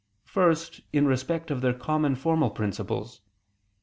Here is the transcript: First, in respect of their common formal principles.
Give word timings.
First, 0.25 0.81
in 0.91 1.05
respect 1.05 1.51
of 1.51 1.61
their 1.61 1.75
common 1.75 2.15
formal 2.15 2.49
principles. 2.49 3.21